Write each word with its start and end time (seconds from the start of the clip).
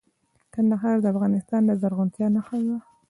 کندهار 0.53 0.95
د 1.01 1.05
افغانستان 1.13 1.61
د 1.65 1.71
زرغونتیا 1.81 2.27
نښه 2.35 2.57
ده. 2.67 2.77